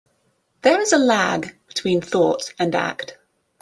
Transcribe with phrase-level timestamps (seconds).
[0.63, 3.19] There is a lag between thought and act.